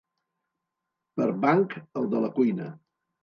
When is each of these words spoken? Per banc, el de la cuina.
Per 1.19 1.27
banc, 1.45 1.77
el 2.01 2.09
de 2.15 2.21
la 2.25 2.33
cuina. 2.39 2.73